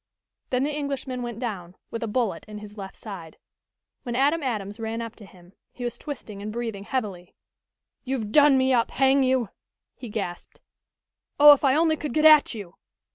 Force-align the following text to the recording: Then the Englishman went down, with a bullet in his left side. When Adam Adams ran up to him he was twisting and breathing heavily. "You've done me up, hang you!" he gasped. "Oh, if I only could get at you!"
Then 0.49 0.63
the 0.63 0.75
Englishman 0.75 1.21
went 1.21 1.37
down, 1.37 1.75
with 1.91 2.01
a 2.01 2.07
bullet 2.07 2.43
in 2.47 2.57
his 2.57 2.75
left 2.75 2.95
side. 2.95 3.37
When 4.01 4.15
Adam 4.15 4.41
Adams 4.41 4.79
ran 4.79 4.99
up 4.99 5.15
to 5.17 5.27
him 5.27 5.53
he 5.71 5.83
was 5.83 5.99
twisting 5.99 6.41
and 6.41 6.51
breathing 6.51 6.85
heavily. 6.85 7.35
"You've 8.03 8.31
done 8.31 8.57
me 8.57 8.73
up, 8.73 8.89
hang 8.89 9.21
you!" 9.21 9.49
he 9.95 10.09
gasped. 10.09 10.59
"Oh, 11.39 11.53
if 11.53 11.63
I 11.63 11.75
only 11.75 11.97
could 11.97 12.15
get 12.15 12.25
at 12.25 12.55
you!" 12.55 12.77